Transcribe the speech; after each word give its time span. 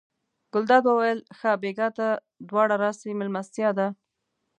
ګلداد 0.53 0.83
وویل 0.87 1.19
ښه 1.37 1.49
بېګا 1.61 1.87
ته 1.97 2.07
دواړه 2.49 2.75
راسئ 2.83 3.11
مېلمستیا 3.19 3.69
ده. 3.77 3.87